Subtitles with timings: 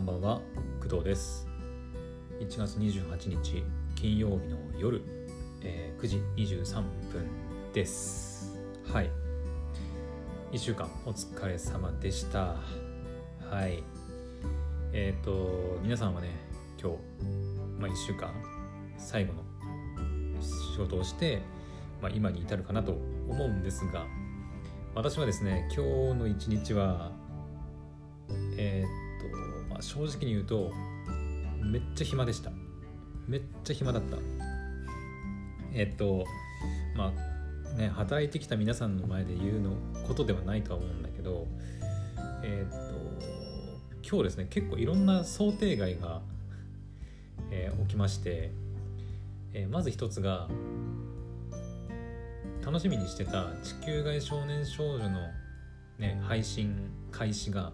[0.00, 0.40] んばんは
[0.80, 1.46] 工藤です。
[2.40, 3.62] 1月28日
[3.94, 5.02] 金曜日の夜、
[5.62, 7.28] えー9時23分
[7.74, 8.56] です。
[8.90, 9.10] はい。
[10.52, 12.56] 1週間お疲れ様でした。
[13.50, 13.82] はい。
[14.94, 16.30] えっ、と皆さんはね
[16.80, 16.96] 今日、
[17.78, 18.32] まあ、1週間
[18.96, 19.42] 最後の
[20.40, 21.42] 仕事をして、
[22.00, 22.92] まあ、今に至るかなと
[23.28, 24.06] 思うんですが
[24.94, 27.12] 私はですね今日の一日は
[28.56, 30.72] えーっと、正直に言うと
[31.62, 32.50] めっちゃ暇でした。
[33.26, 34.16] めっちゃ暇だった。
[35.72, 36.24] えっと
[36.96, 39.72] まあね働いてきた皆さんの前で言うの
[40.06, 41.46] ことではないとは思うんだけど
[42.42, 42.78] えっと
[44.02, 46.22] 今日ですね結構いろんな想定外が、
[47.50, 48.52] えー起きまして、
[49.52, 50.48] えーまず一つが
[52.64, 55.28] 楽しみにしてた「地球外少年少女の」
[55.98, 57.72] ね配信開始が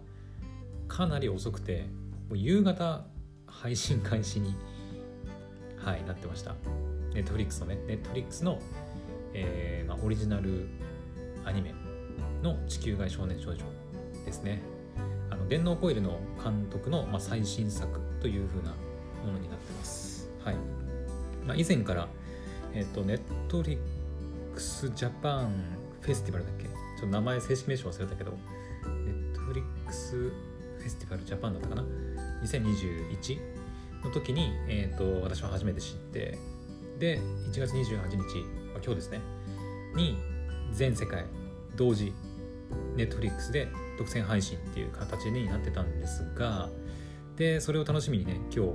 [0.87, 1.85] かなり遅くて
[2.29, 3.05] もう夕方
[3.45, 4.55] 配信開始に、
[5.77, 6.55] はい、なってました。
[7.13, 8.59] ネットフリックスのねネットフリックスの、
[9.33, 10.67] えーまあ、オリジナル
[11.45, 11.73] アニメ
[12.43, 13.63] の「地球外少年少女」
[14.25, 14.61] ですね。
[15.29, 18.69] あの電脳コイルの監督の、まあ、最新作という風な
[19.25, 20.29] ものになってます。
[20.43, 20.55] はい、
[21.45, 22.07] まあ、以前から
[22.73, 23.79] えっ、とネットフリッ
[24.53, 25.51] クス Japan
[26.01, 26.65] Festival だっけ？
[26.65, 31.83] ちょっと名前正式名称忘れたけど Netflix Festival Japan だったかな
[32.43, 33.39] ？2021
[34.03, 36.37] の時に、えー、と私は初めて知って
[36.99, 38.25] で1月28日、まあ、
[38.75, 39.21] 今日ですね
[39.95, 40.17] に
[40.71, 41.25] 全世界
[41.75, 42.13] 同時
[42.95, 46.69] Netflix で独占配信っていう形になってたんですが
[47.35, 48.71] でそれを楽しみにね今日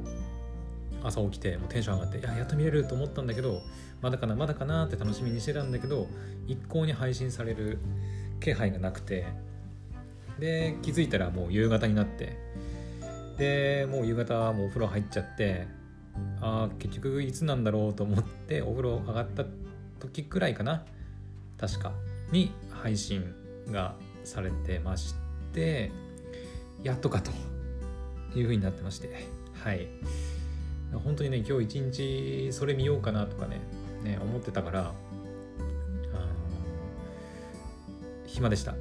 [1.05, 3.61] 朝起きてもうテンション上がっていややっと見れると思ったんだけど
[4.01, 6.07] まだかなまだかなって楽しみにしてたんだけど
[6.47, 7.79] 一向に配信される
[8.41, 9.27] 気配がなくて
[10.43, 12.37] で気づいたらもう夕方になって。
[13.39, 15.67] でもう夕方はもうお風呂入っちゃって
[16.41, 19.45] あー結局いつなんだろうと思ってお風呂上がった
[20.01, 20.85] 時くらいかな
[21.59, 21.93] 確か
[22.31, 23.25] に配信
[23.71, 25.15] がされてまし
[25.55, 25.91] て
[26.83, 27.31] やっとかと
[28.37, 29.27] いう風になってまして。
[29.55, 29.89] はい。
[31.05, 33.61] 本当にね今日一日それ見ようかなとかね
[34.05, 34.93] ね思ってたから
[38.27, 38.75] 暇でした。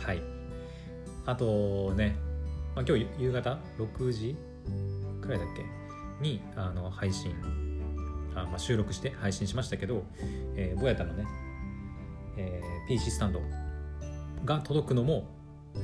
[0.00, 0.37] はい。
[1.28, 2.16] あとね、
[2.74, 4.34] まあ、今日夕方？6時？
[5.20, 5.62] くらいだっけ？
[6.22, 7.34] にあの配信
[8.34, 10.04] あ、まあ、収録して配信しましたけど、
[10.56, 11.26] えー、ボヤタのね、
[12.38, 13.42] えー PC スタンド
[14.46, 15.28] が届くのも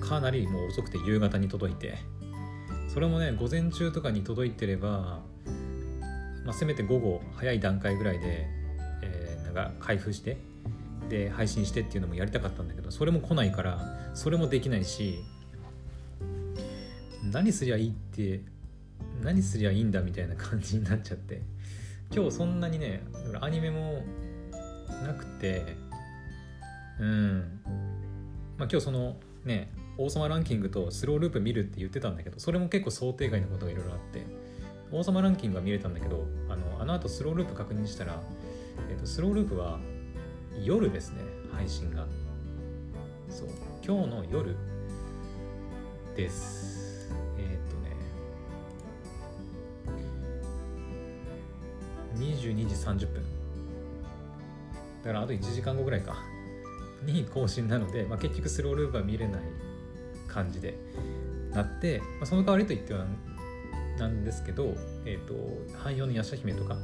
[0.00, 1.98] かなりもう遅くて夕方に届いて
[2.88, 5.20] それもね午前中とかに届いてれば、
[6.46, 8.46] まあ、せめて午後早い段階ぐらいで、
[9.02, 10.38] えーなんか開封して
[11.10, 13.78] で配信してっていうのもやりたかったんだけどそれも来ないから
[14.14, 15.22] それもできないし
[17.32, 18.42] 何すりゃいいって
[19.22, 21.42] 何すりゃいいんだみたいな感じになっちゃって。
[22.14, 23.02] 今日そんなにね
[23.40, 24.04] アニメも
[25.04, 25.76] なくて
[27.00, 27.60] うん。
[28.56, 34.26] まあ今日そのね王様ランキングとスローループ見るって言ってたんだけどそれも結構想定外のことがいろいろあって
[34.92, 38.20] 王様ランキングは見れたんだけどあのあの後スローループ確認したら、
[38.88, 39.80] えっとスローループは
[40.62, 42.06] 夜ですね配信が。
[43.28, 43.48] そう。
[43.84, 44.56] 今日の夜
[46.16, 46.73] です。
[52.32, 53.22] 22時30分。
[55.02, 56.16] だからあと1時間後ぐらいか。
[57.04, 59.42] に更新なので、まあ、結局スローループは見れない
[60.26, 60.78] 感じで。
[61.52, 63.06] なって、まあ、その代わりといっては
[63.98, 64.74] なんですけど、
[65.04, 65.34] えー、と
[65.78, 66.76] 汎用のヤシャ姫とか、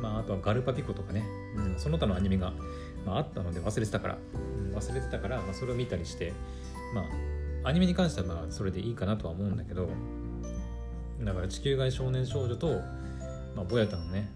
[0.00, 1.24] まあ、あとはガルパピコとかね、
[1.56, 2.52] うん、その他のアニメが、
[3.04, 4.18] まあ、あったので忘れてたから、
[4.56, 6.32] うん忘れてたから、まあ、それを見たりして
[6.94, 7.02] ま
[7.64, 9.88] あアニメに関してはまあそれでいいかなとは思うんだけど。
[11.24, 12.80] だから地球外少年少女と、
[13.54, 14.28] まあ、ボヤタのね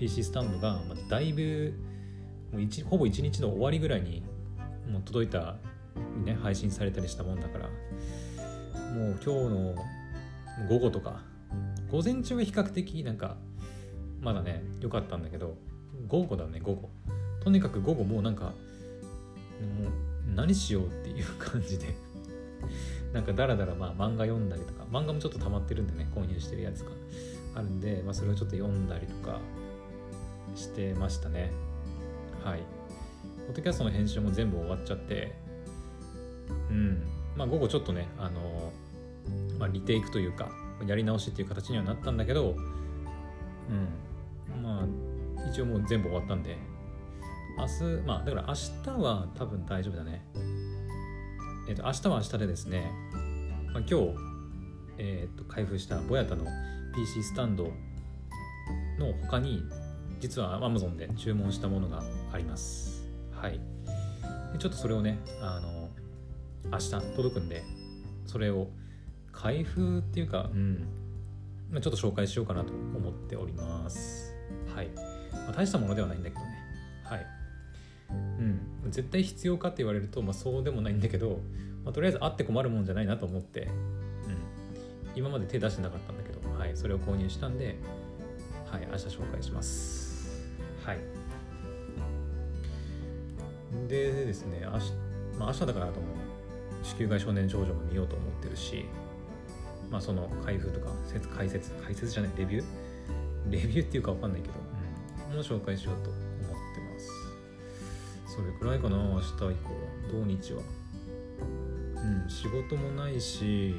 [0.00, 1.74] PC スタンドが、ま、だいぶ
[2.52, 4.22] もうほぼ1日の終わりぐらいに
[4.90, 5.56] もう届いた、
[6.24, 7.68] ね、配信されたりしたもんだから
[8.94, 9.74] もう今日の
[10.70, 11.20] 午後とか
[11.90, 13.36] 午前中は比較的なんか
[14.22, 15.58] まだね良かったんだけど
[16.08, 16.90] 午後だね午後。
[17.44, 18.54] とにかく午後もうなんかもう
[20.34, 21.86] 何しようっていう感じで
[23.12, 26.90] なんかだらだらまあ漫画読んだりとか漫画もちょっと溜まってるんでね購入してるやつが
[27.54, 29.40] あるんで、まあ、それをちょっと読んだりとか
[30.54, 31.52] してましたね。
[32.44, 32.60] はい。
[33.46, 35.34] ポッドキャストの編集も全部終わっちゃって
[36.70, 37.02] うん。
[37.36, 38.72] まあ午後ちょっとねあの
[39.58, 40.48] まあ、リテイクというか
[40.86, 42.56] やり直しっていう形にはなったんだけど
[43.68, 44.62] うん。
[44.62, 46.56] まあ一応もう全部終わったんで
[47.58, 48.54] 明日まあだから明
[48.94, 50.24] 日は多分大丈夫だね。
[51.68, 52.90] えっ、と明日は明日でですね、
[53.72, 54.30] まあ、今日
[55.02, 56.44] えー、と開封したボヤタの
[56.94, 57.72] PC スタンド
[58.98, 59.62] の他に
[60.20, 62.02] 実は Amazon で注文したものが
[62.32, 63.04] あります。
[63.32, 63.60] はい。
[64.52, 65.88] でちょっとそれをねあの
[66.70, 67.64] 明日届くんで
[68.26, 68.68] それを
[69.32, 70.86] 開封っていうかうん。
[71.70, 74.34] まあ、ちょっと紹介しようかなと思っております。
[74.74, 74.88] はい、
[75.32, 76.46] まあ、大したものではないんだけどね。
[77.04, 77.26] はい。
[78.10, 78.90] うん。
[78.90, 81.40] 絶対必要かって言われると、まあ、そうでもないんだけど、
[81.84, 83.70] まあ、とりあえずあって困るもんじゃないなと思って、うん、
[85.14, 87.76] 今まで手出してなかったんだけど、はい、それを購入したんで、
[88.70, 89.99] はい、明日紹介します。
[90.84, 90.98] はい。
[93.88, 94.92] でですね明日,、
[95.38, 96.06] まあ、明日だからとも
[96.82, 98.84] 子宮外少年少女も見ようと思ってるし
[99.90, 100.92] まあその開封とか
[101.36, 102.64] 解説解説じゃないレビュー？
[103.50, 104.54] レビューっていうか分かんないけど、
[105.30, 106.20] うん、も紹介しようと思っ
[106.74, 108.36] てます。
[108.36, 109.44] それくらいかな明日以降。
[109.44, 109.54] は
[110.10, 110.62] 土日は。
[111.96, 113.74] うん仕事もないし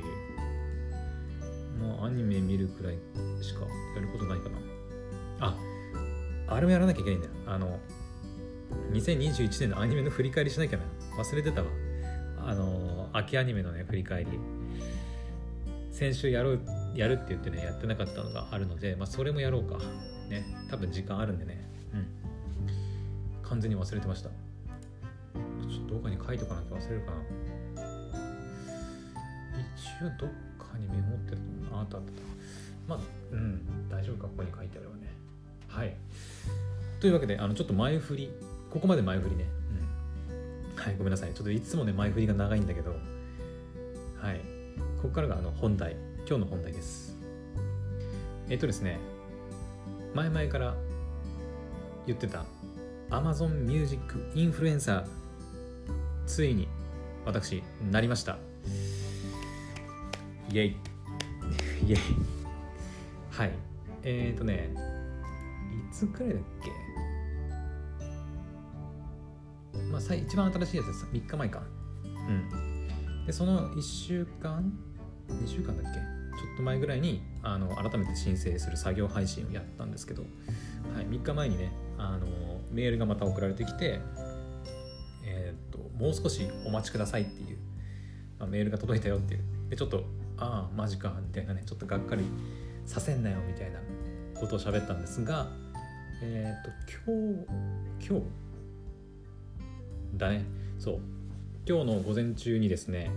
[1.80, 2.98] まあアニメ見るくらい
[3.42, 3.62] しか
[3.95, 4.57] やることないかな。
[5.39, 5.57] あ
[6.56, 7.33] あれもやらなきゃいけないんだよ。
[7.48, 7.80] あの
[8.92, 10.83] 2021年のアニメの振り返りしなきゃな。
[11.18, 11.68] 忘れてたわ。
[12.45, 14.39] あの秋アニメのね振り返り。
[15.92, 16.62] 先週やろう
[16.95, 19.77] やるって言ってねやってなかったのがあるので、まあ、それもやろうか。
[20.30, 20.45] ね。
[20.69, 21.69] 多分時間あるんでね。
[21.94, 22.07] うん。
[23.44, 24.30] 完全に忘れてました。
[24.30, 27.18] ちょっとどっかに書いとかなきゃ忘れるかな。
[29.75, 32.12] 一応どっかにメモってると思うああったあった。
[32.88, 33.00] まあ
[33.31, 33.89] うん。
[33.89, 34.27] 大丈夫か。
[34.27, 35.20] ここに書いてあるわね。
[35.71, 35.95] はい。
[37.00, 38.31] というわけであのちょっと前振り。
[38.69, 39.45] ここまで前振りね。
[40.75, 40.81] うん。
[40.81, 41.33] はいごめんなさい。
[41.33, 42.91] ちょっといつもね前振りが長いんだけど。
[42.91, 44.39] はい。
[45.01, 45.95] ここからがあの本題。
[46.27, 47.15] 今日の本題です。
[48.50, 49.00] えっとですね。
[50.13, 50.75] 前々から
[52.06, 52.44] 言ってた
[53.09, 54.01] Amazon Music
[54.35, 55.06] インフルエンサー
[56.25, 56.67] ついに
[57.25, 58.38] 私なりました。
[60.50, 60.75] イェイ。
[61.88, 61.97] イェイ。
[63.31, 63.51] はい。
[64.03, 64.90] えっ、ー、とねい
[65.91, 66.71] つくらいだっけ？
[69.91, 71.05] まあ一番新しいやつです。
[71.11, 71.63] 3日前か。
[72.03, 73.25] うん。
[73.25, 74.71] でその1週間
[75.27, 75.99] 2週間だっけ？
[75.99, 80.23] ちょっと前ぐらいにあの改めて申請する作業配信をやったんですけど、
[80.95, 82.25] はい、3日前にねあの
[82.71, 83.99] メールがまた送られてきて、
[85.25, 87.57] えー、っともう少しお待ちくださいっていう、
[88.39, 89.41] まあ、メールが届いたよっていう。
[89.69, 90.03] でちょっと
[90.38, 92.23] ああマジかみたいなねちょっとがっかり
[92.85, 93.79] させんなよみたいな
[94.39, 95.47] ことを喋ったんですが
[96.23, 96.69] えー、と
[97.09, 97.45] 今
[98.00, 98.25] 日今日
[100.18, 100.45] だね。
[100.77, 101.00] そう。
[101.68, 103.12] 今日の午前中にですね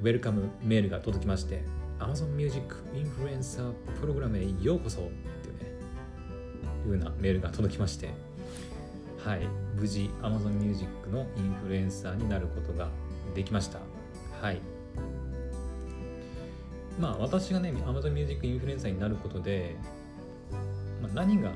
[0.00, 1.62] ウェルカムメールが届きまして
[1.98, 5.64] Amazon Music インフルエンサープログラムへようこそっていうね
[6.86, 8.10] いうようなメールが届きまして
[9.24, 9.40] はい。
[9.74, 12.88] 無事 Amazon Music のインフルエンサーになることが
[13.34, 13.78] できました。
[14.40, 14.60] はい。
[16.98, 19.76] まあ私がね Amazon Music インフルエンサーになることで、
[21.14, 21.52] 何が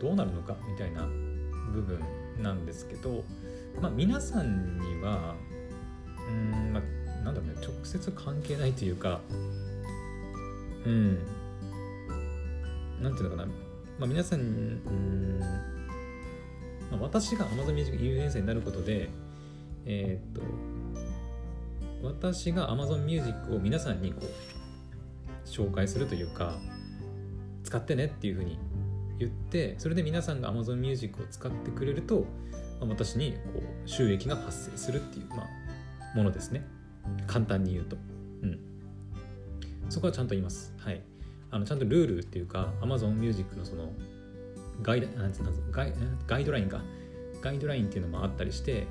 [0.00, 1.06] どうなるのかみたいな
[1.72, 2.00] 部分
[2.42, 3.24] なんですけど
[3.80, 5.34] まあ皆さんには
[6.28, 9.20] うんまあなんだろうね直接関係ないというか
[10.84, 11.18] うん
[13.02, 13.46] なんていうのかな、
[13.98, 15.40] まあ、皆さんうん
[16.90, 19.10] まあ、私が Amazon Music インフルエンサーになることで
[19.84, 20.42] えー、っと
[22.02, 26.58] 私が Amazon Music を皆さんにこう紹介するというか
[27.68, 28.58] 使ってねっていうふうに
[29.18, 32.24] 言ってそれで皆さんが Amazon Music を使ってくれると、
[32.80, 36.64] まあ、私にこう収益が発生するっていう、まあ、ものですね。
[37.26, 37.96] 簡単に言うと。
[38.42, 38.58] うん。
[39.90, 40.72] そこはちゃんと言います。
[40.78, 41.02] はい。
[41.50, 43.92] あのちゃんとルールっていうか、Amazon Music のその
[44.80, 45.92] ガイなんつうのガイ
[46.26, 46.80] ガイドラインか。
[47.42, 48.86] ガイドラインっていうのもあったりして、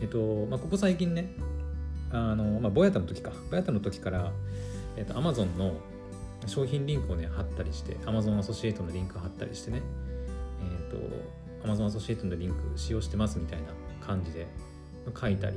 [0.00, 1.32] えっと、まあ、ここ最近ね、
[2.12, 3.32] あの、まあ、ボヤタの時か。
[3.50, 4.32] ボヤタの時から、
[4.96, 5.80] えっと、Amazon の
[6.46, 9.82] 商品リンクをね、貼ったりして、Amazon アソシエイトのリンク貼ったりしてね、
[10.60, 13.68] えっと、Amazon アソシエイトのリンク使用してますみたいな
[14.06, 14.46] 感じで
[15.18, 15.56] 書いたり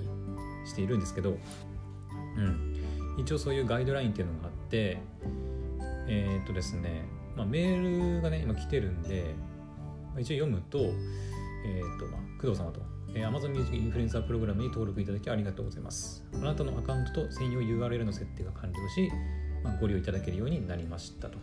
[0.65, 1.38] しているんですけど、
[2.38, 2.75] うん、
[3.17, 5.00] 一応そういうガイドラインっていうのがあって
[6.08, 7.03] えー、っとですね、
[7.36, 9.36] まあ、メールがね今来てるんで、
[10.17, 12.82] 一応読むと,、えー、っとまあ、工藤様と、
[13.13, 16.24] えー、Amazon Music インフルエンサープログラムに登録いただきありがとうございます。
[16.34, 19.12] あなたのアカウントと専用 URL の設定が完了し、
[19.67, 21.38] まあ、ご利用いただけるようになりましたと。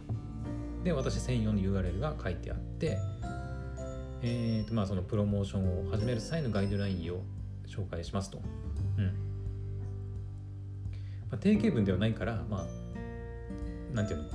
[0.82, 2.98] で私専用の URL が書いてあって
[4.22, 7.22] えーとまあ、そのプロモーションを始める際のガイドラインを
[7.66, 8.40] 紹介しますと。
[8.96, 9.04] うん。
[9.04, 9.12] ま
[11.32, 14.28] あ、定型文ではないからまあなんていうの？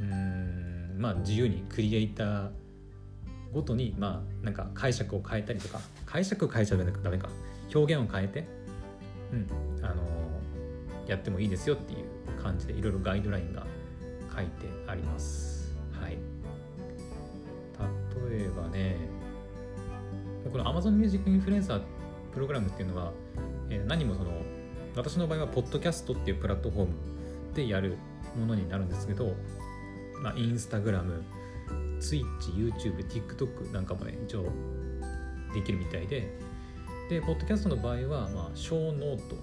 [0.00, 2.50] うんまあ自由にクリエイター
[3.52, 7.28] ごとにまあなんか解釈を変えたりとか解釈を変えちゃダメか。
[7.74, 8.44] 表現を変えて、
[9.32, 9.46] うん、
[9.84, 10.02] あの
[11.06, 13.66] やってもいいですよっていう感じでいろいろガイドラインが
[14.34, 15.74] 書いてあります。
[16.00, 16.18] はい。
[18.30, 18.96] 例えばね
[20.52, 21.80] この Amazon Music インフルエンサー
[22.32, 23.12] プログラムっていうのは、
[23.68, 24.30] えー、何もその
[24.96, 26.94] 私の場合はポッドキャストっていうプラットフォーム
[27.54, 27.96] でやる
[28.38, 29.34] ものになるんですけど、
[30.22, 31.22] まあ、 Instagram
[32.00, 34.44] Twitch、YouTube、TikTok なんかもね一応
[35.54, 36.32] できるみたいで
[37.08, 39.36] でポッドキャストの場合は、まあ、ショーノート。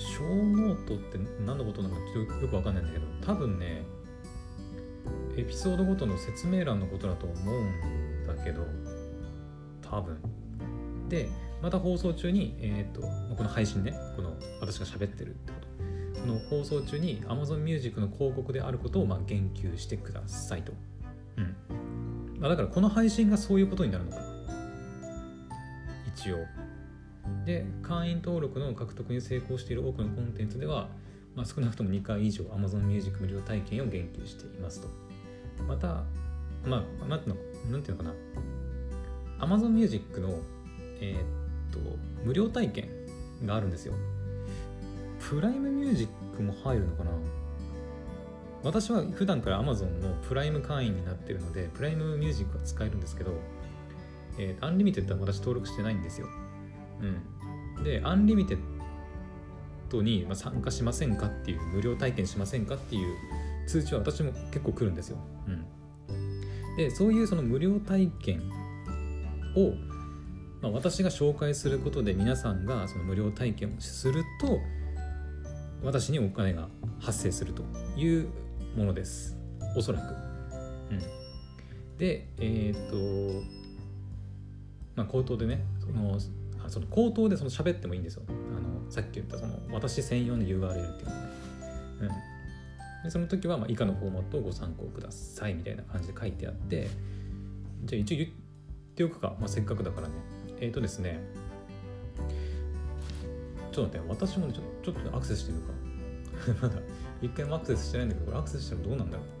[0.00, 3.82] 小ノートって何のことなのかちょっとよくわかんないんだけど多分ね
[5.36, 8.66] エピソードごとの説明欄のことだと思うんだけど
[9.82, 10.18] 多分
[11.08, 11.28] で
[11.62, 13.02] また放送中に、えーと、
[13.36, 20.72] この配信ねこの私が喋ってるってことこの放送中に Amazon Music の広告であることをまあ言及してくださいと。
[21.36, 21.56] うん
[22.38, 24.22] まあ、だからこの配信がそういうことになるのかな。
[26.14, 26.36] 一応。
[27.44, 30.88] で、会員登録の獲得に成功している多くのコンテンツでは、
[31.34, 34.88] まあ、少なくとも2回以上 Amazon Music 無料体験を言及していますと。
[35.66, 36.04] また、
[36.64, 38.14] まあ、なんていうのなんていうのかな。
[39.40, 40.38] Amazon Music の、
[41.00, 41.78] えー、と
[42.24, 42.88] 無料体験
[43.44, 43.94] があるんですよ
[45.18, 47.10] プライムミュージックも入るのかな
[48.62, 53.32] 私は普段から Amazon のプライム会員になってるのでプライムミュージックは使えるんですけど、
[54.38, 56.26] えー、 Unlimited は私登録してないんですよ
[57.02, 57.84] うん。
[57.84, 63.16] で Unlimited に参加しませんかっていう無料体験しませんかっていう
[63.66, 68.42] 通知は私も結構来るんですよ、うん、でそういうその無料体験
[69.56, 69.74] を
[70.62, 74.60] まあ、私が紹介することで皆さんがその無料体験をすると
[75.82, 76.68] 私にお金が
[77.00, 77.62] 発生すると
[77.96, 78.28] いう
[78.76, 79.38] ものです。
[79.74, 80.14] おそらく。
[80.90, 82.96] うん、でえっ、と
[84.96, 86.18] まあ口頭でねその
[86.68, 88.22] その口頭でその喋ってもいいんですよ。
[88.28, 91.28] あのさっき言ったその私専用の URL っていうのね。
[92.00, 92.08] うん。
[93.04, 96.88] でその時はまあ以下のフォーマットをご参考くださいみたいな感じで書いてあって。
[97.84, 98.30] じゃあ一応言っ
[98.94, 100.14] ておくか、まあ、せっかくだからね。
[100.60, 101.20] えっ、ー、とですね。
[103.72, 104.08] ちょっと待って。
[104.08, 105.72] 私もちょちょっとアクセスしてみるか。
[106.68, 106.80] まだ。
[107.22, 109.39] 一回もアクセスしてないんだけどこれアクセスしたらどうなんだろう。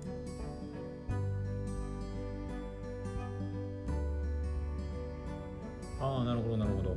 [6.20, 6.96] ああなるほどなるほど。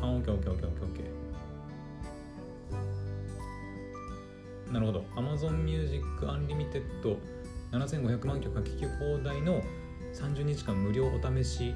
[0.00, 4.72] あオッケーオッケーオッケーオッケーオッケー。
[4.72, 5.04] なるほど。
[5.16, 6.82] Amazon Music Unlimited
[7.72, 9.62] 7500万曲が聴き放題の
[10.14, 11.74] 30日間無料お試し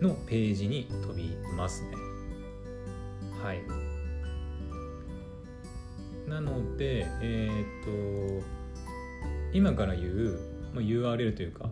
[0.00, 1.88] のページに飛びますね。
[3.42, 3.62] はい。
[6.30, 7.50] なのでえ
[7.82, 7.90] っ、と
[9.52, 10.38] 今から言う、
[10.72, 11.68] まあ、URL というか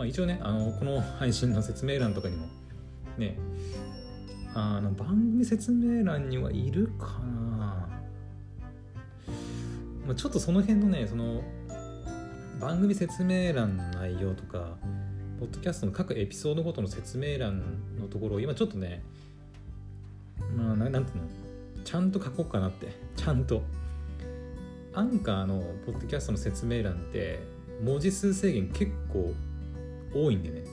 [0.00, 2.46] まあ一応ねあのこの配信の説明欄とかにも
[3.18, 3.36] ね
[4.54, 7.86] あの番組説明欄にはいるかな、
[10.06, 11.42] まあ、ちょっとその辺のねその
[12.58, 14.78] 番組説明欄の内容とか
[15.38, 17.62] ポッドキャストの各エピソードごとの説明欄
[17.98, 19.02] のところを今ちょっとね
[20.56, 21.28] まあなんていうの？
[21.84, 22.88] ちゃんと書こうかなって。
[23.16, 23.62] ちゃんと。
[24.94, 27.40] アンカーのポッドキャストの説明欄って
[27.82, 29.34] 文字数制限結構
[30.14, 30.64] 多いんでね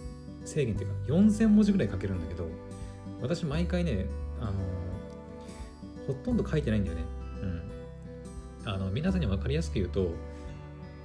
[0.45, 2.47] 制限っていうか4000文字ぐらい書けるんだけど
[3.21, 4.05] 私毎回ね
[4.39, 4.53] あの
[6.07, 7.03] ほとんど書いてないんだよね。
[7.41, 7.61] うん。
[8.65, 10.11] あの皆さんに分かりやすく言うと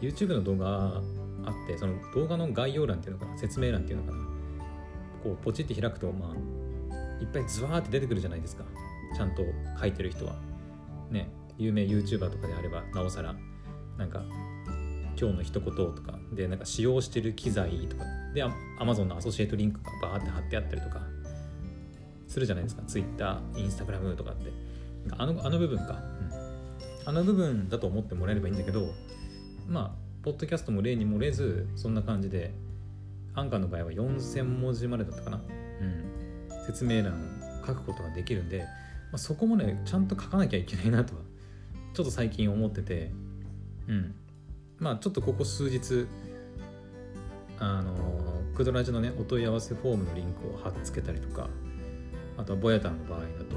[0.00, 1.02] YouTube の動画
[1.44, 4.24] あってその動画の概要欄っていうのかな説明欄っていうのかな
[5.24, 8.64] こうポチって開くとまあいっぱいズワーって出てくるじゃないですか。
[9.16, 9.42] ちゃんと
[9.80, 10.36] 書いてる人は。
[11.10, 13.34] ね有名 YouTuber とかであればなおさら
[13.98, 14.22] なんか
[15.20, 18.42] 今日の一言とかでなんか使用してる機材とかで
[18.78, 21.00] Amazon のアソシエイトリンクがバーって貼ってあったりとか
[22.26, 22.82] するじゃないですか。
[22.86, 24.50] Twitter、Instagram とかって。
[25.10, 26.00] あのあの部分か、
[27.04, 28.92] うん、あの部分だと思ってもらえればいいんだけど
[29.68, 29.90] まあ
[30.22, 32.54] ポッドキャストも例に漏れずそんな感じで
[33.34, 35.40] アンカーの場合は4000文字までだったかな、
[35.80, 38.66] うん、説明欄を書くことができるんで、ま
[39.14, 41.22] あ、そこもねちゃんと書かなきゃいけないなとは
[41.94, 43.10] ちょっと最近思ってて。
[43.88, 44.14] うん。
[44.78, 46.06] まあちょっとここ数日
[47.64, 47.94] あの
[48.54, 51.48] クドラジのねお問い合わせフォームのリンクを貼っつけたりとか
[52.36, 53.56] あとはボヤタンの場合だと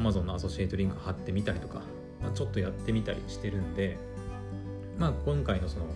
[0.00, 1.82] Amazon のアソシエイトリンク貼ってみたりとか、
[2.20, 3.96] まあ、ちょっとやってみたりしてるんで
[4.98, 5.86] まあ、今回のその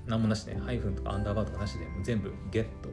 [0.08, 2.90] 何もなしで、ハイフンとかアンダーバーとかなしでも全部ゲット。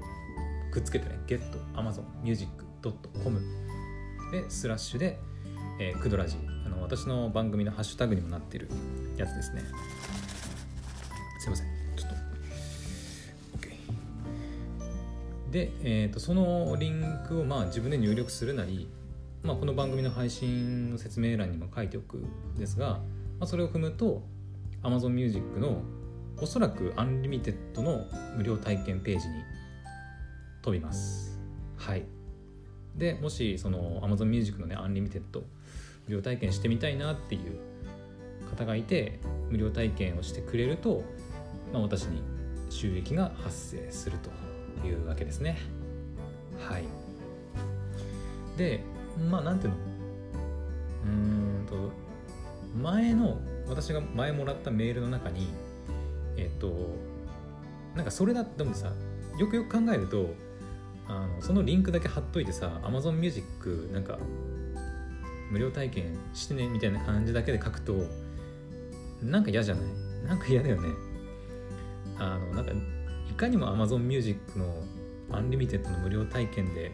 [0.71, 1.59] くっつけてねゲット。
[1.75, 3.41] Amazon Music.com
[4.31, 5.19] でスラッシュで、
[5.81, 8.69] えー、クドラジあの私の番組のハッシュタグにもなってる
[9.17, 9.63] やつですね。
[11.39, 11.67] すいません。
[11.97, 13.67] ちょっと。
[13.67, 18.87] OK で、えーと、そのリンクをまあ自分で入力するなり、
[19.43, 23.01] まあ、この番組の配信の説明欄にも書いておくんですが、
[23.39, 24.23] まあ、それを踏むと
[24.83, 25.83] Amazon Music の
[26.39, 28.07] おそらく Unlimited の
[28.37, 29.35] 無料体験ページに
[30.63, 31.39] 飛びます。
[31.77, 32.05] はい。
[32.97, 35.45] で、もしその Amazon Music のね、 Unlimited
[36.07, 37.59] 無料体験してみたいなっていう
[38.49, 39.21] 方がいて、
[39.51, 41.05] 無料体験をしてくれると、
[41.73, 42.23] まあ、私に
[42.71, 45.59] 収益が発生するというわけですね。
[46.59, 46.85] はい。
[48.57, 48.81] で、
[49.31, 49.79] まあ、なんていうの？
[51.05, 51.13] うー
[51.65, 51.91] んと、
[52.83, 53.39] 前の
[53.71, 55.49] 私が前もらったメールの中に
[56.37, 56.97] えっと
[57.95, 58.93] なんかそれだってでもさ
[59.39, 60.35] よくよく考えると
[61.09, 63.44] あのそのリンクだけ貼っといてさ Amazon Music
[63.92, 64.18] なんか
[65.51, 67.94] 無料体験してねみたいな感じだけで書くと
[69.23, 69.85] なんか嫌じゃない？
[70.29, 70.88] なんか嫌だよね。
[72.18, 72.73] あのなんか
[73.31, 74.85] いかにも Amazon Music の
[75.33, 76.92] Unlimited の無料体験で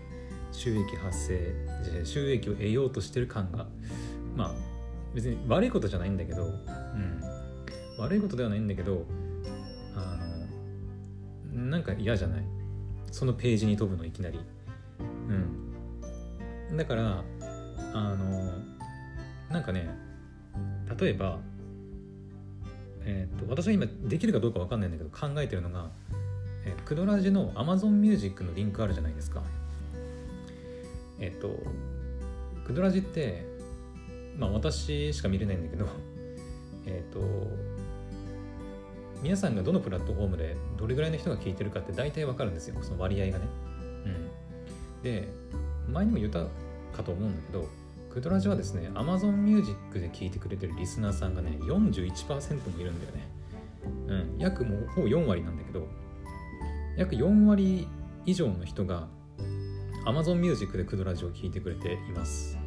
[0.52, 3.66] 収益発生収益を得ようとしてる感が
[4.34, 4.54] まあ
[5.16, 7.22] 別に悪いことじゃないんだけど、うん、
[7.98, 9.06] 悪いことではないんだけど
[9.94, 10.18] あ
[11.54, 12.44] のなんか嫌じゃない？
[13.10, 14.38] そのページに飛ぶのいきなり。
[15.00, 16.76] うん。
[16.76, 17.24] だから
[17.94, 18.52] あの
[19.50, 19.88] なんかね
[21.00, 21.38] 例えば
[23.06, 25.88] えっ、ー、と私は今できるかどうか分かんないんだけど考えてるのが、
[26.66, 29.42] えー、クドラジの Amazon Music のリンクあるじゃないですか。
[31.18, 31.56] えっ、ー、と
[32.66, 33.55] クドラジって
[34.38, 35.86] まあ私しか見れないんだけど
[36.86, 37.20] えっ、ー、と
[39.22, 42.76] 皆さんがどのプラットフォームでどれぐらいの人が聞いてるかって大体わかるんですよ。
[42.82, 43.46] その割合がね。
[44.04, 44.08] う
[45.00, 45.02] ん。
[45.02, 45.28] で
[45.90, 46.46] 前にも言った
[46.96, 47.68] かと思うんだけど
[48.10, 53.28] クドラジはですね Amazon Music で聞いてくれてるリスナーさんがね41%もいるんだよね。
[54.08, 54.38] うん。
[54.38, 55.86] 約もうほぼ4割なんだけど
[56.96, 57.88] 約4割
[58.26, 59.08] 以上の人が
[60.06, 62.65] Amazon Music でクドラジを聞いてくれています。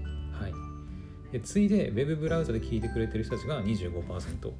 [1.31, 4.51] で次いで Web ブラウザで聞いてくれてる人たちが25%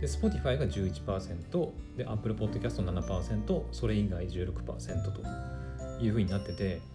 [0.00, 5.22] で Spotify が11%で Apple Podcast7% それ以外16%と
[6.02, 6.94] いうふうになってて。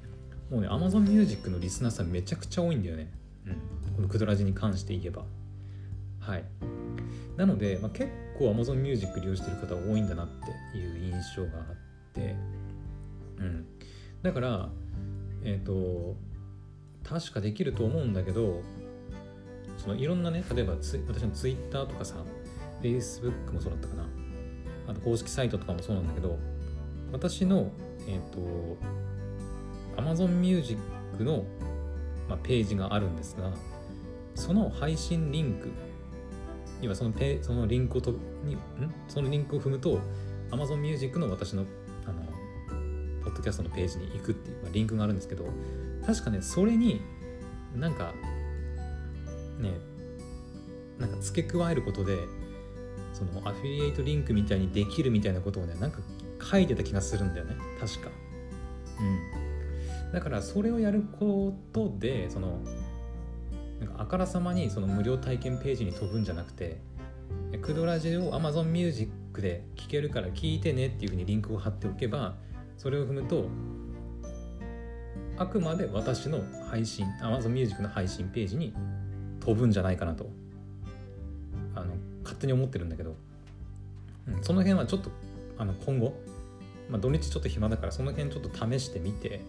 [0.49, 3.12] もうね Amazon Music のリスナーさんめちゃくちゃ多いんだよね、
[3.45, 5.23] うん、このクドラジに関して言えば。
[6.19, 6.43] はい。
[7.38, 10.27] なので、まあ、結構 Amazon Music 利用してる方多いんだなっ
[10.71, 11.75] ていう印象があっ
[12.13, 12.35] て。
[13.38, 13.65] うん。
[14.21, 14.69] だから
[15.43, 16.17] えっ、ー、と
[17.03, 18.62] 確かできると思うんだけど
[19.79, 22.15] そのいろんなね例えば私の Twitter とかさ
[22.81, 24.05] Facebook もそうだったかな。
[24.87, 26.37] あと公式サイトとかもそうなんだけど
[27.11, 27.71] 私の
[28.07, 28.77] えっ、ー、と
[29.97, 30.79] Amazon Music
[31.19, 31.45] の、
[32.27, 33.51] まあ、ページがあるんですが
[34.35, 35.69] その配信リンク
[36.81, 38.11] 要はそのペそのリンクをと
[38.43, 38.59] にん？
[39.07, 39.99] そのリンクを踏むと
[40.51, 41.65] Amazon Music の私の
[42.05, 42.23] あの
[43.23, 45.45] ポッドキャストのページに行くっていう、まあ、リンクがあるんですけど
[46.05, 47.01] 確かねそれに
[47.75, 48.13] なんか
[49.60, 49.72] ね
[50.98, 52.17] なんか付け加えることで
[53.13, 56.00] そのアフィリエイトリンクみたいにできるみたいなことをねなんか
[56.41, 57.56] 書いてた気がするんだよね。
[57.80, 58.10] 確か。
[59.00, 60.12] うん。
[60.12, 62.60] だからそれをやることでその
[63.80, 66.82] なんかあからさまにその無料体験ページに飛ぶんじゃなくて
[67.62, 72.36] クドラジを Amazon Music で聴けるから聞いてねっていうふうにリンクを貼っておけば
[72.78, 73.48] それを踏むと
[75.38, 78.74] あくまで私の配信 Amazon Music の配信ページに
[79.49, 80.29] 飛ぶんじゃないかなと。
[81.75, 83.15] あの勝手に思ってるんだけど、
[84.27, 85.09] うん、その辺はちょっと
[85.57, 86.13] あの今後
[86.89, 89.41] まあ、土日ちょっと暇だからその辺ちょっと試してみて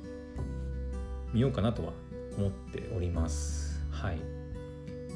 [1.32, 1.92] みようかなとは
[2.36, 3.80] 思っております。
[3.90, 4.20] はい。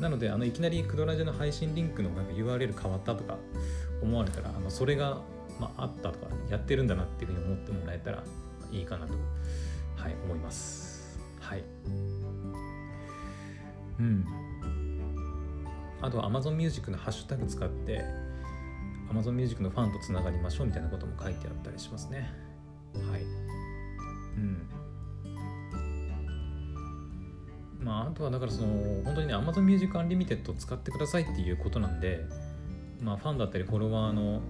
[0.00, 3.36] なのであのいきなりクドラジの配信リンクのなんか URL 変わったとか
[4.02, 5.20] 思われたらあのそれが、
[5.60, 8.24] まあ、あったとかやってるんだなっていうふうに思ってもらえたら
[8.72, 9.14] いいかなと、
[9.96, 11.18] はい、思います。
[11.40, 11.64] はい。
[14.00, 14.24] うん。
[16.04, 18.04] あとは Amazon Music のハッシュタグ使って
[19.10, 22.30] Amazon Music のファンとつながりましょうみたいなことも書いてあったりしますね。
[23.10, 23.22] はい。
[23.22, 23.24] う
[24.38, 24.68] ん。
[27.80, 32.26] まあ、あとはだからその本当にね Amazon Music Unlimited を使ってくださいっていうことなんで、
[33.00, 34.42] まあ、ファンだったりフォロワーの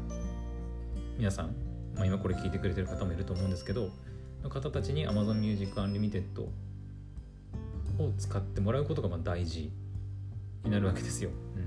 [1.18, 1.54] 皆さん、
[1.94, 3.90] まあ、今これ聞いてくれてる方もいると思うんですけど
[4.42, 6.50] の方たちに Amazon Music Unlimited を
[8.18, 9.70] 使ってもらうことがまあ大事
[10.64, 11.30] になるわけですよ。
[11.56, 11.60] う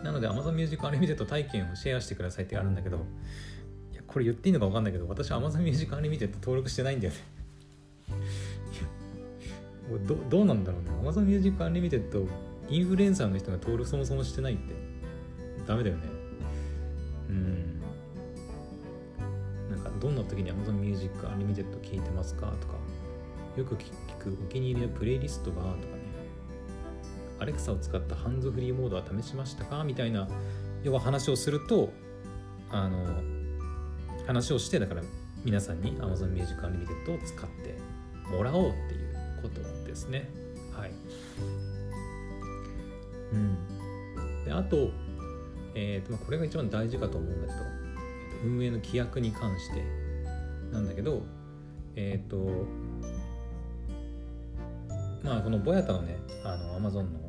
[0.00, 2.98] ん、なので Amazon Music Unlimited 体験をシェアしてくださいってあるんだけど
[3.92, 7.18] いやこれ言っていいのか分かんないけど私は Amazon Music Unlimited 登録してないんだよね。
[10.06, 10.90] どどうなんだろうね。
[11.02, 12.28] Amazon Music Unlimited
[12.68, 14.74] インフルエンサーの人が登録そもそもしてないって。
[15.66, 16.02] ダメだよね。
[17.28, 17.80] うん。
[19.70, 22.74] なんかどんな時に Amazon Music Unlimited 聞いてますかとか
[23.56, 25.74] よく聞くお気に入りのプレイリストがとか
[27.40, 29.84] アレクサを使ったハンズフリーモードは試しましたか？
[29.84, 30.28] みたいな
[30.82, 31.92] 要は話をすると
[32.70, 33.06] あの
[34.26, 35.02] 話をしてだから
[35.44, 37.76] 皆さんに Amazon Music Unlimited を使って
[38.30, 40.28] もらおうっていうことですね。
[40.72, 40.90] はい。
[43.32, 44.44] うん。
[44.44, 44.90] で、あと、
[45.74, 47.64] えーとまあ、これが一番大事かと思うんだけど、
[48.44, 49.84] 運営の規約に関して
[50.72, 51.22] なんだけど、
[51.96, 52.66] えっ、ー、と、
[55.22, 57.27] まあ、このボヤタのね、あの、Amazon の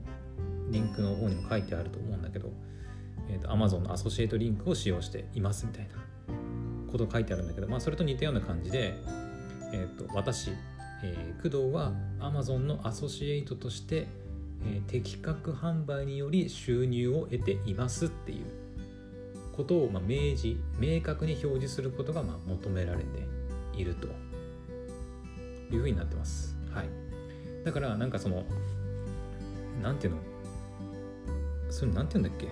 [0.70, 2.52] リンクの方にも書いてあると思うんだけど、
[3.30, 5.96] えーと、Amazon のアソシエイトリンクを使用していますみたいな
[6.92, 8.96] こと書いてあるんだけど、まあ、それと似たような感じで、
[9.74, 10.52] えーと、私
[11.02, 14.08] えー、工藤は Amazon のアソシエイトとして、
[14.66, 18.46] えー、適格販売により収入を得ていますっていう
[19.56, 23.06] ことを、まあ、明示明確に表示することが、まあ、求められて
[23.78, 24.10] いると。
[25.72, 26.56] いうふうになってます。
[26.74, 26.90] はい、
[27.64, 28.44] だからなんかその
[29.82, 30.20] なんていうの？
[31.70, 32.48] それなんていうんだっけ？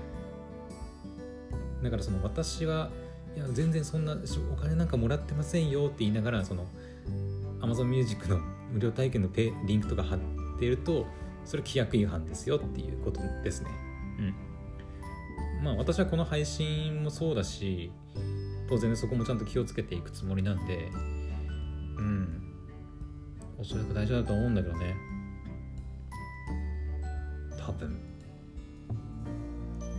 [1.84, 2.90] だからその私は
[3.36, 4.18] いや全然そんな
[4.52, 6.66] お金なんかもらってませんよって言いながらその
[7.60, 8.40] Amazon Music の
[8.72, 10.20] 無料体験のペリンクとか貼っ
[10.60, 11.06] てると
[11.46, 13.70] それ規約違反ですよっていうことですね。
[14.20, 15.64] うん。
[15.64, 17.92] まあ私はこの配信もそうだし
[18.70, 20.90] 当然そこもちゃんと気をつけていくつもりなんで
[21.98, 22.44] うん
[23.58, 24.96] おそらく大丈夫だと思うんだけどね
[27.60, 28.00] 多分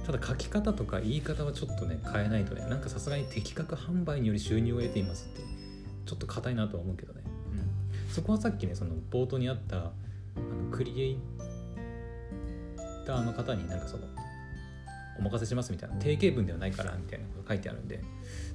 [0.08, 5.42] ただ書き方とか言い方はちょっとね変えないとねなんかさすがに的確販売により収入を得ていますって
[6.06, 7.20] ちょっと硬いなとは思うけどね。
[7.52, 8.10] うん。
[8.10, 11.18] そこはさっきねその冒頭にあったあのクリエイ
[13.06, 14.04] ターの方になんかその
[15.18, 18.06] お任せしますみたいな定型文ではないからみたいなこと書いてあるんでだか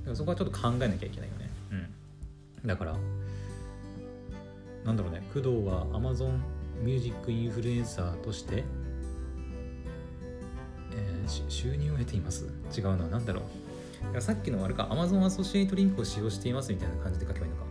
[0.07, 1.49] らそこはちょっと考えなきゃいけないよね。
[2.63, 2.67] うん。
[2.67, 2.95] だから
[4.85, 6.39] なんだろうね工藤は Amazon
[6.81, 8.63] ミュージックインフルエンサーとして、
[11.27, 12.47] 収入を得ています。
[12.75, 13.07] 違うな。
[13.07, 13.41] 何だろ
[14.15, 14.21] う。
[14.21, 14.87] さっきのあれか。
[14.91, 17.63] Amazon アソシエイトリンクを使用していますみたいな感じで書けばいいのか。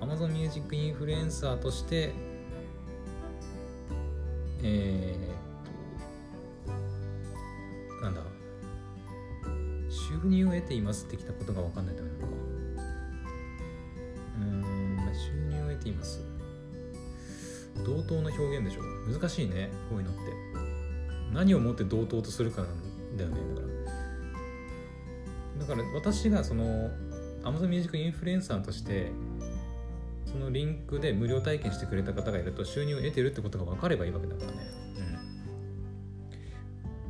[0.00, 2.12] Amazon Music インフルエンサーとして
[4.62, 8.22] えー、っとなんだ
[9.90, 12.38] 収入を得ていますってきたことが分かんないとダメなのか。
[14.40, 16.20] うん収入を得ています。
[17.84, 19.70] 同等の表現でしょ難しいね。
[19.88, 20.67] こういうのって。
[21.32, 23.36] 何をもって同等とするかなんだよね
[25.58, 26.90] だからだから私がその
[27.42, 29.10] Amazon Music インフルエンサーとして
[30.30, 34.58] そのリンクで無料体験してくれた方がいると収入を得てるってことが分かればいいわけだからね。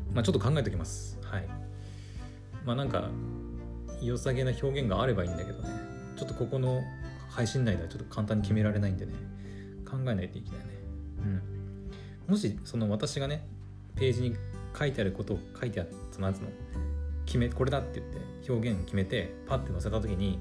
[0.08, 0.14] うん。
[0.14, 1.18] まあちょっと考えておきます。
[1.22, 1.48] はい。
[2.64, 3.10] まあなんか、
[4.00, 5.68] 良さげな表現があればいいんだけどね。
[6.16, 6.80] ちょっとここの
[7.28, 9.14] 配信内ではちょっと簡単に決められないんでね。
[9.84, 10.64] 考えないといけないね。
[12.28, 12.32] うん。
[12.32, 13.48] もし、その私がね、
[13.98, 14.36] ページに
[14.78, 16.48] 書いてあることを書いてある、そのやつの、
[17.26, 20.38] 決め、これだって言って表現決めて、パッて載せた時に、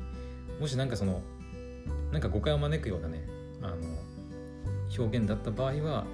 [0.60, 1.22] もしなんかその
[2.12, 3.24] なんか誤解を招くようなね
[3.62, 3.76] あの
[4.98, 6.06] 表現だった場合は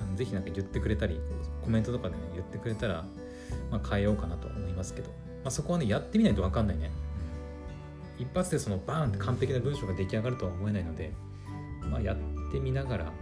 [0.00, 1.20] あのぜひなんか言ってくれたり
[1.62, 3.04] コメントとかでね言ってくれたら、
[3.70, 5.14] まあ、変えようかなと思いますけど、ま
[5.46, 6.90] あ、そこはねやってみないと分かんないね。
[8.18, 11.12] 一発でそのバーンって完璧な文章が出来上がるとは思えないので、
[11.88, 12.16] まあ、やっ
[12.50, 13.12] てみながら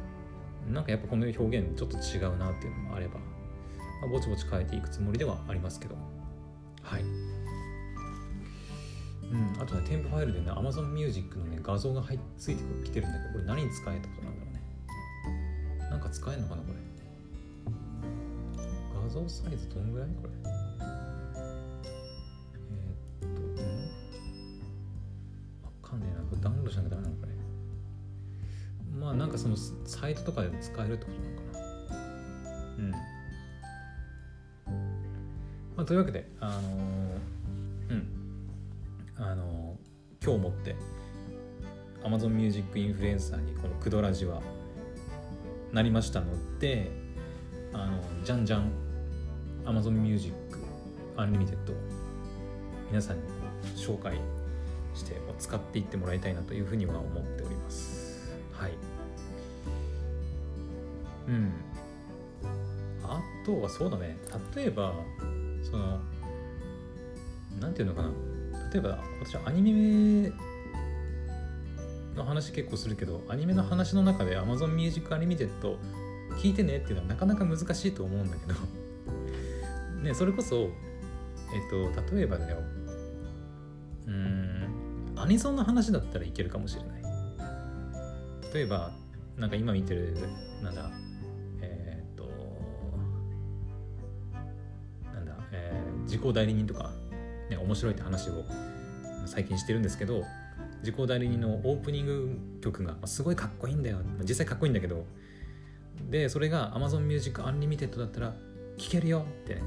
[0.73, 3.21] なんかやっぱこの表現ちょっと違うなっていうのもあれば、
[4.01, 5.97] まあ、ぼちぼち変えていくつもりではありますけど
[6.83, 7.03] はい。
[9.29, 14.63] うん、あとね添付ファイルでね Amazon Music のね画像が入っついてきてるんだけどこれ何に使えってことなんだろうね。
[15.91, 16.75] なんか使えんのかなこれ。
[19.03, 20.09] 画像サイズどんぐらい？
[20.11, 20.31] これ。
[23.23, 23.91] え、っとうん？
[25.65, 26.21] わかんねえな。
[26.23, 27.33] これダウンロードしなきゃダメなのこれ
[29.01, 31.36] まあなんかそのサイトとかでも使えるってことなのか
[35.87, 36.61] というわけであの
[37.91, 38.09] うん。
[39.19, 39.79] あの
[40.23, 40.75] 今日もって
[42.03, 44.43] Amazon Music インフルエンサーにこのクドラジは
[45.73, 46.91] なりましたので
[47.73, 48.71] あのじゃんじゃん
[49.65, 50.35] Amazon Music
[51.17, 51.75] Unlimited を
[52.89, 53.23] 皆さんに
[53.77, 54.19] 紹介
[54.95, 58.35] して使っていってもらいたいなというふうには思っております。
[58.53, 58.73] はい。
[61.29, 61.53] うん。
[63.03, 64.17] あとはそうだね。
[64.55, 64.95] 例えば
[65.71, 66.01] その
[67.61, 68.11] なんていうのかな。
[68.73, 70.33] 例えば私はアニメ
[72.15, 75.51] の話結構するけどアニメの話の中で Amazon Music Unlimited
[76.39, 78.55] 聞いてねっていうのはなかなか難しいと思うんだけど
[80.03, 80.71] ねそれこそえっ
[81.71, 82.59] と例えばだよ。
[84.07, 87.03] うんアニソンの話だったらいけるかもしれない。
[88.53, 88.93] 例えば
[89.37, 90.17] なんか今見てる
[90.63, 90.91] なんだ
[96.17, 96.91] えー、時効代理人とか
[97.51, 98.45] ね、面白いって話を
[99.27, 100.25] 最近してるんですけど
[100.83, 103.99] 時効代理人のオープニング曲がすごいかっこいいんだよ。
[104.23, 105.05] 実際かっこいいんだけど。
[106.11, 108.35] でそれが Amazon Music Unlimited だったら
[108.77, 109.55] 聴けるよって。
[109.55, 109.63] ね、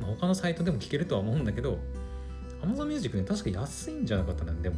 [0.00, 1.78] まあ、他のサイトでも聴けるとは思うんだけど
[2.62, 4.76] Amazon Music ね確か安いんじゃなかったんでも。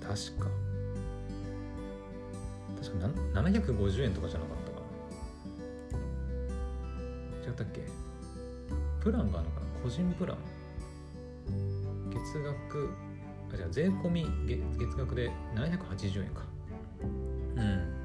[0.00, 0.50] 確か。
[2.82, 3.06] 確か
[3.40, 4.80] 750円とかじゃなかったか
[7.42, 7.48] な。
[7.48, 8.01] 違ったっけ？
[9.02, 9.66] プランがあるのかな？
[9.82, 10.38] 個人プラン？
[12.10, 12.90] 月額？
[13.52, 16.42] あじゃあ税込み月月額で780円か。
[17.56, 18.04] うん。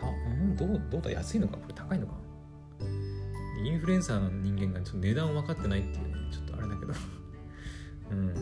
[0.00, 1.10] たうんどうどうだ？
[1.10, 1.56] 安いのか？
[1.56, 2.12] これ高いのか？
[3.64, 6.92] インフルエンサーの人間がちょっと値段分かってないっていうねちょっとあれだけど。
[8.12, 8.34] うん。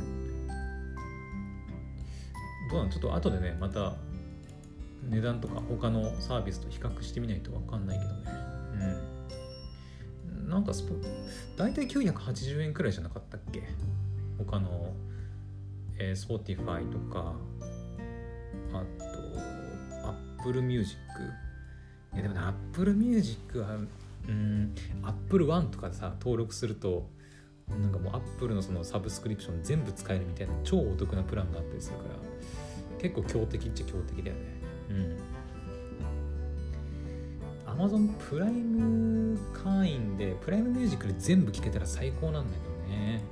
[2.70, 3.94] どうなのちょっと後でねまた
[5.08, 8.43] 値段とか他のサービスと比較してみないと分かんないけどね。
[10.54, 10.94] なんかスポ
[11.56, 13.64] 大体980円くらいじゃなかったっけ？
[14.38, 14.92] 他の、
[15.98, 17.34] えー、Spotify とか
[18.72, 18.84] あ
[20.02, 20.96] と Apple Music
[22.12, 23.78] いやでもね Apple Music は
[24.28, 27.08] うん Apple One とかでさ登録すると
[27.68, 32.10] なんかもうアップルのそのサブスクリプション全部使えるみたいな超お得なプランがあったりするから
[33.00, 34.42] 結構強敵っちゃ強敵だよね。
[34.90, 35.16] うん。
[37.76, 43.22] Amazon プライム会員でプライムミュージックで全部聴けたら最高なんだけどね。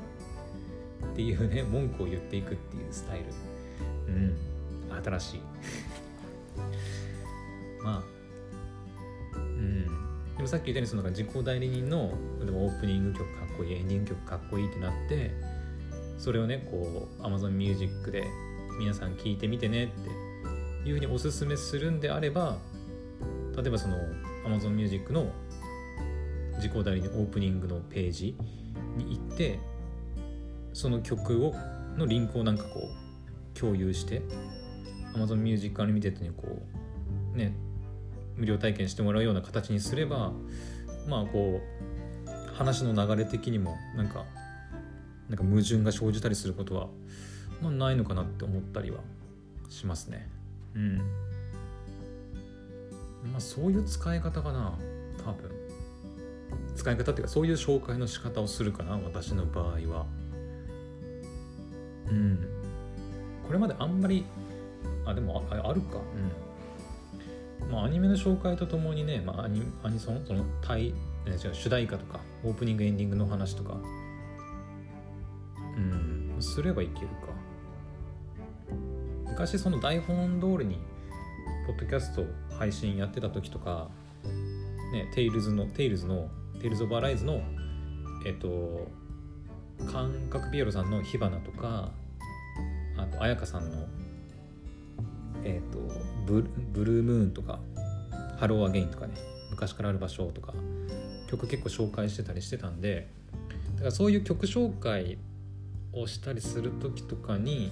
[1.12, 3.26] っていうね文句を言っていくっていうスタイル。
[4.08, 4.36] うん。
[5.04, 5.40] 新しい。
[7.82, 8.02] まあ。
[9.36, 9.86] うん。
[10.36, 12.12] でもさっき言ったようにその自己代理人の
[12.44, 15.30] でもオープニング曲かっこいいエンディング曲かっこいいってなって
[16.18, 18.24] それをねこう Amazon Music で
[18.78, 22.58] 皆さん聞いてみてねっていうふうにおすすめするんであれば
[23.56, 23.96] 例えばその
[24.44, 25.30] Amazon Music の
[26.56, 28.36] 自己代理人オープニングのページ
[28.96, 29.58] に行って
[30.72, 31.54] その曲を
[31.96, 34.22] のリンクをなんかこう共有して
[35.14, 36.62] Amazon Music Unlimited にこ
[37.34, 37.54] うね
[38.36, 40.32] 無料体験してもらうような形にすれば
[41.06, 44.24] まあこう話の流れ的にもなんか
[45.28, 46.88] なんか矛盾が生じたりすることは、
[47.62, 49.00] まあ、ないのかなって思ったりは
[49.70, 50.28] しますね。
[50.74, 51.00] うん。
[53.30, 54.78] まあそういう使い方かな
[55.24, 55.50] 多分。
[56.74, 60.06] 使い方っていうかそういう紹介の仕方をするかな私の場合は。
[62.08, 62.38] うん。
[63.46, 64.24] これまであんまり
[65.04, 65.98] あでもああるか。
[67.60, 67.70] うん。
[67.70, 70.88] まあアニメの紹介とともにね、まあ、アニアニソンそのタイ
[71.26, 73.78] 違う主題歌とかオープニングエンディングの話とか。
[75.76, 76.36] うん。
[76.40, 77.32] すればいけるか。
[79.28, 80.78] 昔その台本通りに
[81.66, 82.24] ポッドキャスト
[82.58, 83.88] 配信やってた時とか
[84.92, 86.28] ねテイルズのテイルズの
[86.60, 87.40] Tales of Arise の
[88.26, 88.88] えっと
[89.90, 91.90] 感覚ピエロさんの火花とか
[92.96, 93.86] あと絢香さんの
[95.44, 95.78] えっと
[96.26, 97.58] ブBlue Moon とか
[98.38, 99.14] Hello, Again とかね
[99.50, 100.54] 昔からある場所とか
[101.28, 103.08] 曲結構紹介してたりしてたんで
[103.74, 105.18] だからそういう曲紹介
[105.92, 107.70] をしたりする時とかに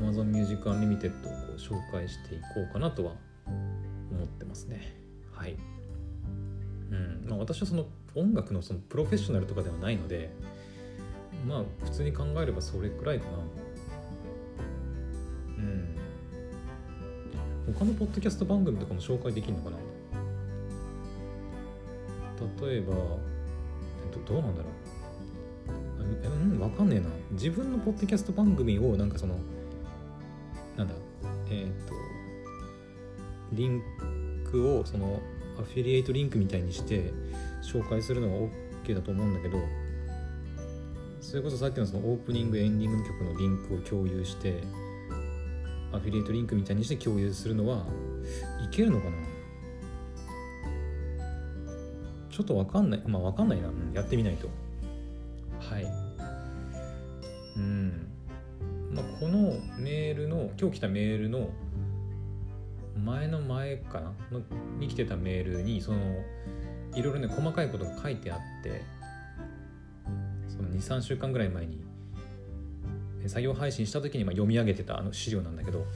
[0.00, 3.12] Amazon Music Unlimited をこう紹介していこうかなとは
[3.46, 4.96] 思ってますね。
[5.32, 5.56] はい。
[6.90, 7.26] うん。
[7.28, 10.34] まあ、私はその音楽のそのプロフェッショナルとかではないので
[11.46, 13.38] まあ普通に考えればそれくらいかな。
[15.58, 15.96] うん。
[17.74, 19.76] 他のポッドキャスト番組とかも紹介できるのかな。
[22.66, 24.72] 例えば、えっと、どうなんだろう。
[26.02, 26.06] う
[26.56, 27.06] ん分かんねえな。
[27.32, 29.36] 自分のポッドキャスト番組をなんかその
[30.80, 30.94] なんだ？
[31.50, 31.94] えっ、と
[33.52, 33.82] リン
[34.50, 35.20] クをその
[35.58, 37.12] アフィリエイトリンクみたいにして
[37.62, 38.34] 紹介するのが
[38.84, 39.58] OK だと思うんだけど
[41.20, 44.62] それこそさっきのそのオープニングエンディングの曲のリンクを共有して
[45.92, 47.84] アフィリエイトリンクみたいにして共有するのは
[48.64, 49.16] いけるのかな？
[52.30, 53.02] ちょっとわかんない。
[53.06, 54.48] まあわかんないな、やってみないと。
[55.58, 55.99] はい。
[59.20, 61.50] このメールの今日来たメールの
[63.04, 64.14] 前の前かな？
[64.30, 64.40] の
[64.78, 65.98] に来てたメールにその
[66.94, 68.82] いろいろね細かいことが書いてあって
[70.48, 71.84] その23週間ぐらい前に
[73.26, 75.86] 作業配信した時にま読み上げてたあの資料なんだけど、うん、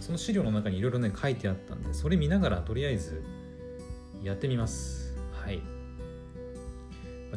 [0.00, 3.22] その資料の中にいろいろね書いてあったんでそれ見ながらとりあえず
[4.22, 5.14] やってみます。
[5.32, 5.60] はい。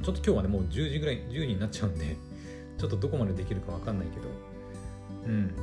[0.01, 2.15] ちょっと今日はねもう10時ぐらい10時になっちゃうんで
[2.77, 4.27] ちょっとどこまでできるか分かんないけど
[5.27, 5.55] うん。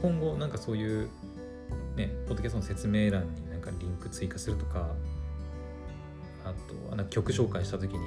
[0.00, 1.08] 今後なんかそういう
[1.96, 4.88] ねポッドキャストの説明欄になんかリンク追加するとか
[6.44, 6.52] あ
[6.90, 8.00] とは曲紹介した時に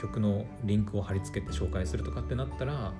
[0.00, 2.92] 曲のリンクを貼り付けて紹介するとかってなったら、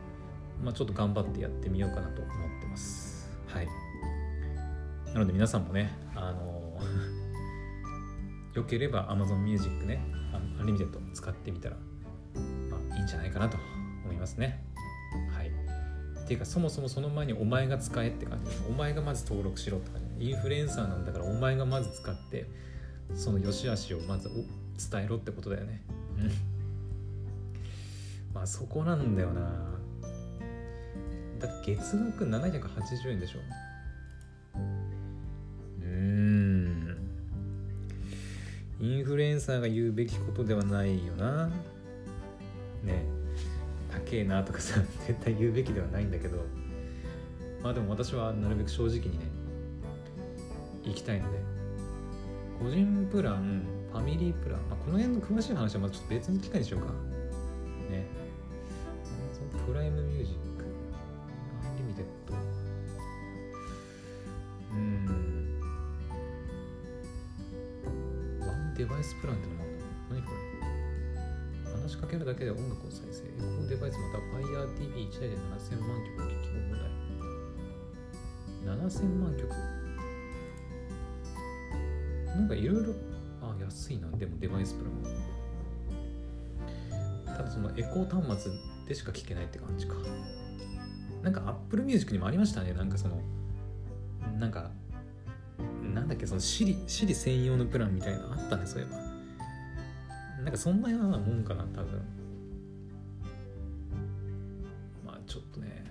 [0.63, 3.31] まあ、ちょっと頑張ってやってみようかなと思ってます。
[3.47, 3.69] はい。
[5.13, 6.81] なので皆さんもねあの
[8.55, 11.77] よければ Amazon Music ね Unlimited 使ってみたら、
[12.71, 13.57] まあ、いいんじゃないかなと
[14.05, 14.65] 思いますね。
[16.31, 20.31] ていうかそもそもその前にお前が使えって感じお前がまず登録しろって感じ。
[20.31, 22.47] インフルエンサーなんだからお前がまず使って
[23.17, 24.31] その良し悪しをまず
[24.93, 25.83] 伝えろってことだよね。
[26.21, 26.31] うん。
[28.33, 29.41] まあそこなんだよな。
[31.41, 33.41] だって月額780円でしょ。
[35.83, 36.97] うん。
[38.79, 41.49] インフルエンサーが言うべきことではないよな。
[42.85, 43.20] ね。
[44.11, 46.39] 高えなとかさ絶対言うべきではないんだけど。
[47.63, 49.27] まあでも私はなるべく正直にね
[50.85, 51.39] 行きたいので。
[52.59, 56.89] 個人プランファミリープラン、まあ、この辺の詳しい話はまたちょっと別の機会にしようか。
[57.91, 58.05] ね。
[59.67, 62.35] Prime Music。Unlimited
[64.73, 65.61] うん。
[68.41, 70.50] ワンデバイスプランってのもあるんだ何これ？
[72.01, 76.91] かけるだけで音楽を再生エコーデバイスまた FireTV1 台で7000万曲聞き放題
[78.65, 79.49] 7000万曲。
[82.27, 82.95] なんかいろいろ
[83.43, 84.09] あ安いな。
[84.17, 84.93] でもデバイスプラン
[87.37, 88.53] ただそのエコー端末
[88.87, 89.95] でしか聞けないって感じか。
[91.23, 92.73] なんか Apple Music にもありましたね。
[92.73, 93.21] なんかその
[94.39, 94.71] なんか
[95.83, 98.99] なんだっけその Siri, Siri 専用のプランみたいなのあったねそういえば
[100.51, 102.03] なんかそんなようなもんかな多分。
[105.07, 105.85] まあちょっとね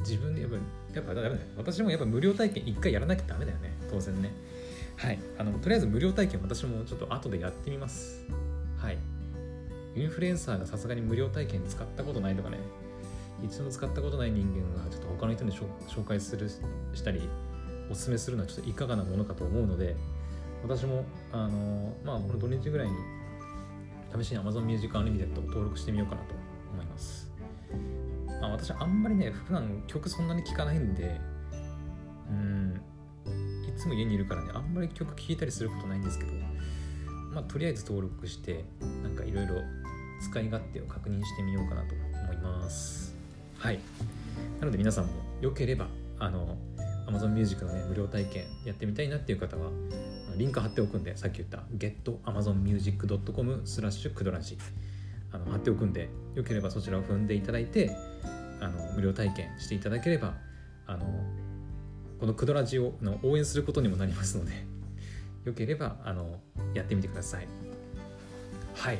[0.00, 0.56] 自分でやっぱ
[0.96, 4.32] やっぱダメだよ私もやっぱ無料体験一回やらなきゃダメだよね当然ね。
[4.96, 5.18] はい。
[5.38, 8.26] あのとりあえず無料体験私もちょっと後でやってみます。
[8.78, 8.98] はい。
[9.94, 12.58] インフルエンサーがさすがに無料体験使ったことないとかね
[13.44, 17.28] 一度も使ったことない人間がちょっと他の人に紹介するしたり
[17.90, 19.96] おすすめするのはちょっといかがなものかと思うので
[20.62, 23.17] 私もあのまあこの土日ぐらいに
[24.16, 26.34] 試しに Amazon Music Unlimited を登録してみようかなと
[26.72, 27.30] 思います、
[28.40, 31.20] まあ、私あんまりね普段曲そんなに聴かないんで
[32.30, 32.80] うん
[33.68, 36.32] いつも家にいるからねあんまり曲聴いたりすることないんですけど
[37.32, 38.64] まあとりあえず登録して
[39.02, 39.54] なんかいろいろ
[40.20, 43.14] 使い勝手を確認してみようかなと思います。
[43.56, 43.78] はい。
[44.60, 45.86] なので皆さんもよければ
[46.18, 46.56] あの
[47.08, 49.70] Amazon Music のね無料体験やってみたいなっていう方は
[50.38, 54.56] リンク貼っておくんでさっき言った getamazonmusic.com スラッシュクドラジ。
[55.32, 57.94] あの貼っておくんでよければそちらを踏んでいただいて
[58.60, 60.34] あの無料体験していただければ
[60.86, 61.04] あの
[62.18, 64.52] このクドラジオの応援することにもなりますので
[65.44, 66.40] よければあの
[66.74, 67.48] やってみてください。
[68.74, 68.98] はい。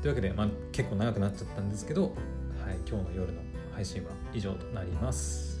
[0.00, 2.12] というわけで、まあ、結構長くなっちゃったんですけど、はい、
[2.88, 3.40] 今日の夜の
[3.72, 5.51] 配信は以上となります。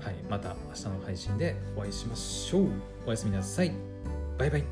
[0.00, 2.68] はいまた明日の配信でお会いしましょう。
[3.06, 3.72] おやすみなさい。
[4.38, 4.64] バイバイ。